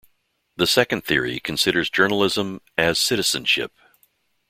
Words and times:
The 0.55 0.65
second 0.65 1.05
theory 1.05 1.39
considers 1.39 1.91
journalism 1.91 2.61
"as" 2.75 2.99
citizenship. 2.99 3.71